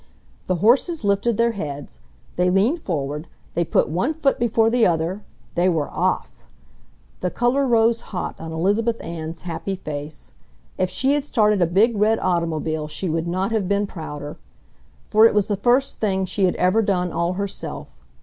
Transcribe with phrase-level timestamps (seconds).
[0.47, 1.99] The horses lifted their heads,
[2.35, 5.23] they leaned forward, they put one foot before the other...
[5.53, 6.47] they were off!
[7.19, 10.31] The color rose hot on Elizabeth Ann's happy face.
[10.75, 14.37] If she had started a big red automobile she would not have been prouder.
[15.05, 17.93] For it was the first thing she had ever done all herself